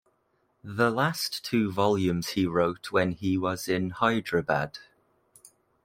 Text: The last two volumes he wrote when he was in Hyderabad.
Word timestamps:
The 0.63 0.89
last 0.89 1.45
two 1.45 1.71
volumes 1.71 2.29
he 2.29 2.47
wrote 2.47 2.91
when 2.91 3.11
he 3.11 3.37
was 3.37 3.67
in 3.69 3.91
Hyderabad. 3.91 4.79